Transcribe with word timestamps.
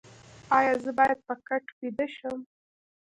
ایا 0.57 0.73
زه 0.83 0.91
باید 0.97 1.19
په 1.27 1.35
کټ 1.47 1.65
ویده 1.79 2.07
شم؟ 2.15 2.39